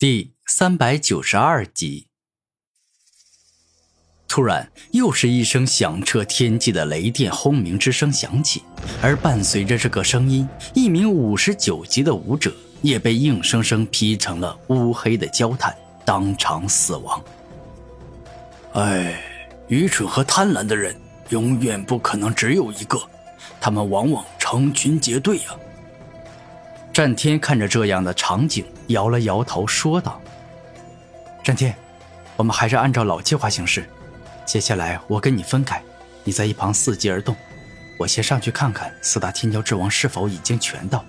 [0.00, 2.06] 第三百九十二集，
[4.26, 8.62] 突然，又是一声响彻天际的雷电轰鸣之声响起，
[9.02, 12.50] 而伴随着这个声音，一名五十九级的武者
[12.80, 17.22] 也被硬生生劈成了乌黑的焦炭，当场死亡。
[18.72, 19.22] 哎，
[19.68, 20.98] 愚蠢和贪婪的人
[21.28, 22.98] 永远不可能只有一个，
[23.60, 25.54] 他们往往成群结队呀。
[26.90, 30.20] 战天看着这样的场景，摇了摇头，说道
[31.42, 31.74] ：“战天，
[32.36, 33.88] 我们还是按照老计划行事。
[34.44, 35.82] 接下来我跟你分开，
[36.24, 37.34] 你在一旁伺机而动。
[37.98, 41.04] 我先上去看看四大天骄之王是否已经全到。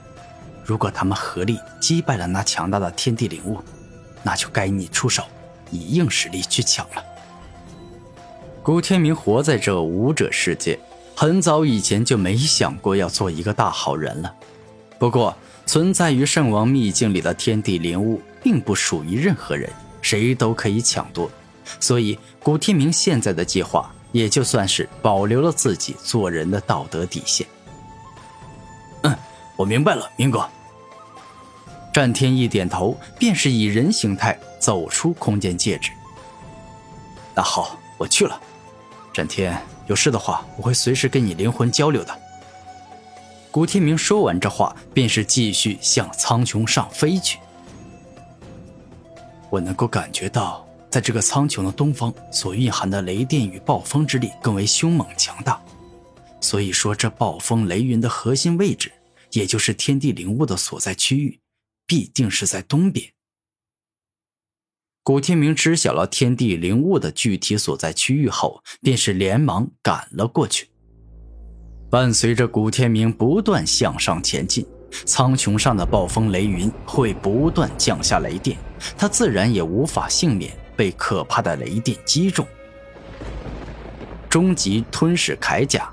[0.63, 3.59] 如果他们合力击败了那强大的天地灵物，
[4.23, 5.23] 那就该你出手，
[5.71, 7.03] 以硬实力去抢了。”
[8.61, 10.79] 古天明活在这武者世界，
[11.15, 14.31] 很早以前就没想过要做一个大好人了。
[14.99, 15.35] 不过，
[15.71, 19.71] 存在于圣王秘境里的天地灵物，并不属于任何人，
[20.01, 21.31] 谁都可以抢夺。
[21.79, 27.47] 所以，古天明现在的计划，也就算是保留了自己做人的道德底线。
[29.03, 29.15] 嗯，
[29.55, 30.45] 我明白了，明哥。
[31.93, 35.89] 战天一点头，便是以人形态走出空间戒指。
[37.33, 38.37] 那好，我去了。
[39.13, 42.20] 战天，有事的话，我会随时跟你灵魂交流的。
[43.51, 47.37] 古天明说完这话，便是继续向苍穹上飞去。
[49.49, 55.61] 我能够感觉到，在这个苍穹的东方，所蕴含的雷电与暴风之力更为凶猛强大。
[56.39, 58.89] 所以说，这暴风雷云的核心位置，
[59.31, 61.41] 也就是天地灵物的所在区域，
[61.85, 63.11] 必定是在东边。
[65.03, 70.69] 古天明知晓了天地灵物的具体所在区域后，便是连忙赶了过去。
[71.91, 74.65] 伴随着古天明不断向上前进，
[75.05, 78.57] 苍穹上的暴风雷云会不断降下雷电，
[78.97, 82.47] 他自然也无法幸免被可怕的雷电击中。
[84.29, 85.91] 终极吞噬铠甲。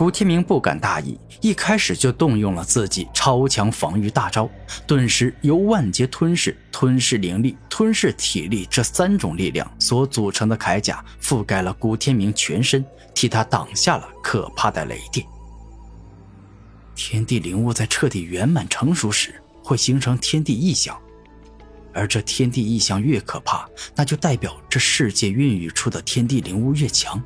[0.00, 4.48] 古天明不敢大意，一开始就动用了自己超强防御大招，
[4.86, 12.82] 顿时由万劫吞噬、吞噬灵力、吞噬体力这三种力量所组成的铠甲覆盖了古天明全身，
[13.14, 15.26] 替他挡下了可怕的雷电。
[16.94, 20.98] 天地灵物在彻底圆满成熟时，会形成天地异象，
[21.92, 27.22] 而这天地异象越可怕，那就代表这世界孕育出的天地灵物越强。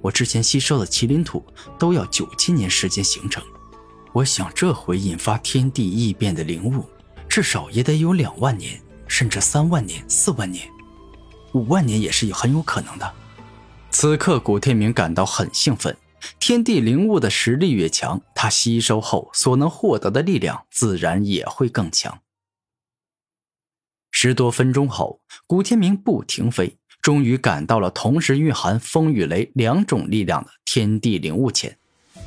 [0.00, 1.44] 我之前吸收的麒麟土
[1.78, 3.42] 都要九千年时间形成，
[4.12, 6.84] 我想这回引发天地异变的灵物，
[7.28, 10.68] 至少也得有两万年，甚至三万年、四万年、
[11.52, 13.14] 五万年也是很有可能的。
[13.90, 15.96] 此刻，古天明感到很兴奋。
[16.40, 22.20] 天地灵物的实力越强，他吸收后所能获得的力量自然也会更强。
[24.10, 26.76] 十多分钟后，古天明不停飞。
[27.00, 31.76] 终于赶到了同时蕴含风与雷两种力量的天地灵物前。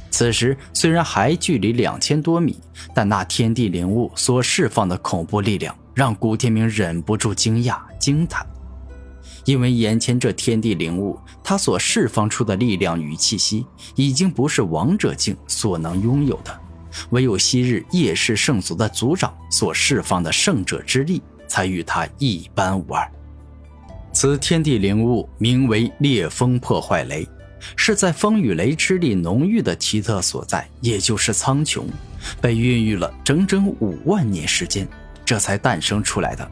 [0.09, 2.59] 此时虽然还距离两千多米，
[2.93, 8.45] 但那天地灵物所释放的恐怖力量让古天明忍不住惊讶惊叹。
[9.45, 13.65] 因为眼前这天地灵物，它所释放出的力量与气息，
[13.95, 16.59] 已经不是王者境所能拥有的，
[17.09, 23.09] 唯有昔日夜市圣族的族长所释放的圣者之力，才与他一般无二。
[24.21, 27.27] 此天地灵物名为烈风破坏雷，
[27.75, 31.85] 是在风与雷之力浓郁的奇特所在，也就是苍穹，
[32.39, 34.87] 被孕育了整整五万年时间，
[35.25, 36.47] 这才诞生出来的。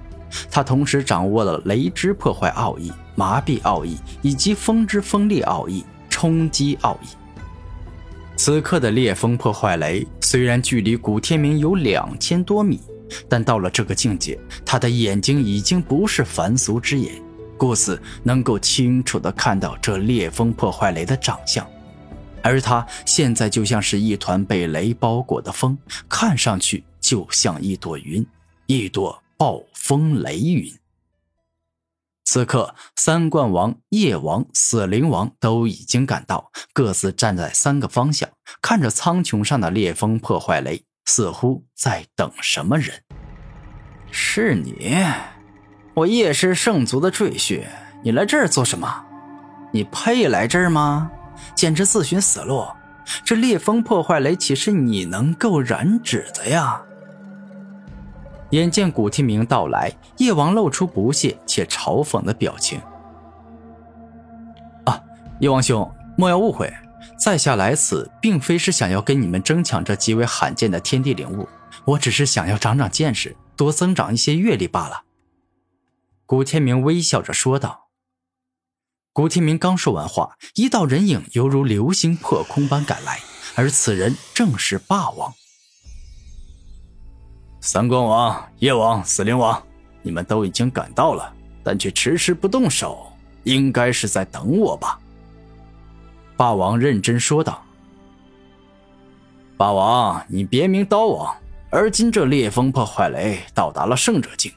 [0.49, 7.07] 他同时掌握了雷之破坏奥义、麻痹奥义以及风之锋利奥义、冲击奥义。
[8.35, 12.79] 此刻的烈风破坏雷虽然距离古天明有两千多米，
[13.29, 17.13] 但到了这个境界，他的眼睛已经不是凡俗之眼。
[17.59, 21.67] 故此，能够清楚地看到这烈风破坏雷的长相，
[22.41, 25.77] 而他现在就像是一团被雷包裹的风，
[26.07, 28.25] 看上去就像一朵云，
[28.65, 30.73] 一朵暴风雷云。
[32.23, 38.29] 此刻，三冠王、夜王、死灵王都已经赶到，各自站在三个方向，
[38.61, 43.03] 看着苍穹上的烈风破坏雷，似乎在等什么人。
[44.11, 44.95] 是你。
[45.99, 47.63] 我夜氏圣族的赘婿，
[48.01, 49.03] 你来这儿做什么？
[49.71, 51.11] 你配来这儿吗？
[51.53, 52.65] 简直自寻死路！
[53.25, 56.81] 这烈风破坏雷岂是你能够染指的呀？
[58.51, 62.79] 眼见古天明到来，夜王露出不屑且嘲讽的表情。
[64.85, 65.01] 啊，
[65.39, 66.71] 夜王兄，莫要误会，
[67.17, 71.45] 在下来此并非是想要跟你们争抢这极为罕见的天地灵物，
[71.83, 73.35] 我只是想要长长见识。
[73.57, 75.03] 多增长一些阅历罢了。”
[76.29, 77.87] 古天明微笑着说道。
[79.11, 83.19] 古天明刚说完话，一道人影犹如流星破空般赶来，
[83.55, 85.33] 而此人正是霸王。
[87.61, 89.59] 三光王、夜王、死灵王，
[90.03, 91.33] 你们都已经赶到了，
[91.63, 93.11] 但却迟迟不动手，
[93.43, 94.99] 应该是在等我吧？
[96.37, 97.59] 霸王认真说道。
[99.57, 101.35] 霸王，你别名刀王，
[101.71, 104.53] 而今这烈风破坏雷到达了圣者境，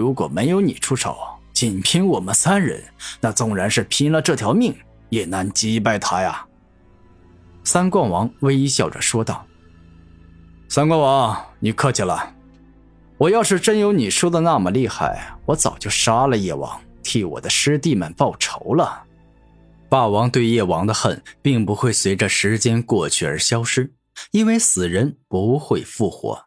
[0.00, 1.14] 如果没有你出手，
[1.52, 2.82] 仅凭我们三人，
[3.20, 4.74] 那纵然是拼了这条命，
[5.10, 6.42] 也难击败他呀。
[7.64, 9.46] 三冠王微笑着说道。
[10.70, 12.34] 三冠王，你客气了。
[13.18, 19.04] 我要是真有你说的那么厉害，我早就杀了叶王，替我的师弟们报仇了。
[19.90, 23.92] 霸王对叶王的恨，并不会随着时间过去而消失，
[24.30, 26.46] 因为死人不会复活。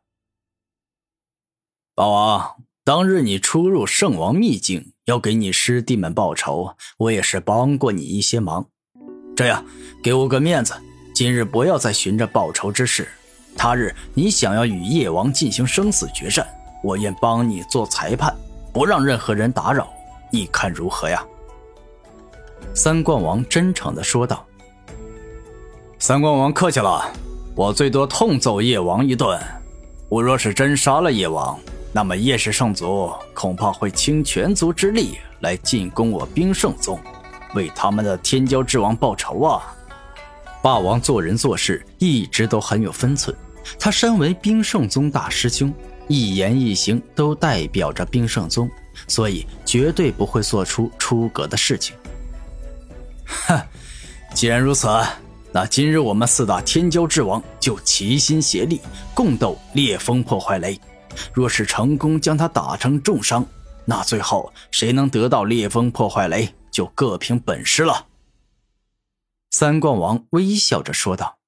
[1.94, 8.68] 霸王，当日你出入圣王秘境，要给你师弟们报仇，我也是帮过你一些忙。
[9.38, 9.64] 这样，
[10.04, 10.74] 给我个面子，
[11.16, 13.08] 今日不要再寻着报仇之事。
[13.56, 16.46] 他日你想要与叶王进行生死决战。
[16.84, 18.36] 我愿帮你做裁判，
[18.74, 19.88] 不让任何人打扰，
[20.30, 21.26] 你看如何呀？
[22.76, 24.46] 三冠王真诚的说道。
[26.00, 27.10] 三冠王客气了，
[27.56, 29.40] 我最多痛揍叶王一顿。
[30.10, 31.58] 我若是真杀了叶王，
[31.96, 37.00] 那么叶氏圣族恐怕会倾全族之力来进攻我冰圣宗，
[37.54, 39.62] 为他们的天骄之王报仇啊！
[40.64, 43.36] 霸王做人做事一直都很有分寸，
[43.78, 45.72] 他身为冰圣宗大师兄。
[46.10, 48.70] 一言一行都代表着冰圣宗，
[49.08, 51.96] 所以绝对不会做出出格的事情。
[53.26, 53.62] 哼，
[54.34, 54.88] 既然如此，
[55.52, 58.82] 那今日我们四大天骄之王就齐心协力，
[59.14, 60.78] 共斗烈风破坏雷。
[61.34, 63.46] 若是成功将他打成重伤，
[63.86, 68.08] 那最后谁能得到烈风破坏雷，就各凭本事了。
[69.52, 71.40] 三冠王微笑着说道：“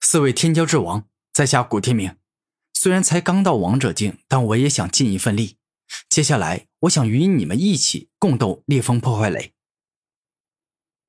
[0.00, 2.16] 四位天骄之王，在下古天明。”
[2.78, 5.56] 虽然才刚到王者境，但我也想尽一份力。
[6.10, 9.54] 接下来，我想与你们一起共斗烈风破坏雷。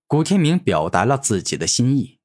[0.07, 2.19] 古天明表达了自己的心意。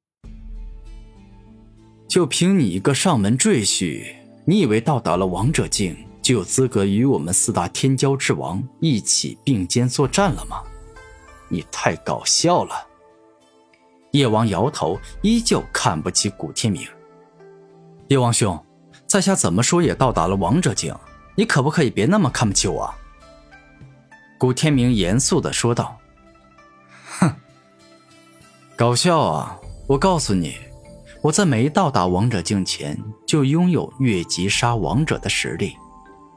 [2.07, 4.15] 就凭你一个上门赘婿，
[4.45, 10.61] 你以为到达了王者境就有资格与我们四大天骄之王一起并肩作战了吗？
[11.49, 12.75] 你太搞笑了！
[14.11, 16.87] 叶王摇头，依旧看不起古天明。
[18.07, 18.57] 叶王兄。
[19.05, 20.95] 在下怎么说也到达了王者境，
[21.35, 22.91] 你可不可以别那么看不起我？
[24.39, 25.95] 古天明严肃的说道。
[27.19, 27.31] 哼，
[28.75, 29.59] 搞笑啊！
[29.85, 30.57] 我告诉你，
[31.23, 35.73] 我在没到达王者境前就拥有越级杀王者的实力，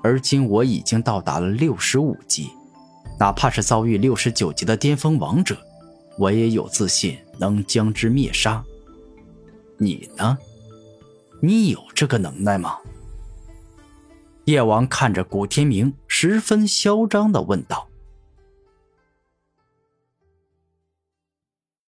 [0.00, 2.52] 而今我已经到达了六十五级，
[3.18, 5.58] 哪怕是遭遇六十九级的巅峰王者，
[6.16, 8.64] 我也有自信能将之灭杀。
[9.76, 10.38] 你呢？
[11.42, 12.76] 你有这个能耐吗？
[14.44, 17.85] 叶王看着古天明，十分嚣张的问道。